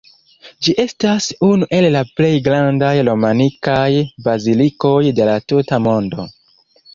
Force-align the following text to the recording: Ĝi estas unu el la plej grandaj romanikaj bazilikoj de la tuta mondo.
Ĝi 0.67 0.73
estas 0.83 1.25
unu 1.47 1.67
el 1.79 1.87
la 1.95 2.01
plej 2.19 2.31
grandaj 2.47 2.93
romanikaj 3.11 3.91
bazilikoj 4.29 4.95
de 5.21 5.29
la 5.31 5.37
tuta 5.53 5.81
mondo. 5.91 6.27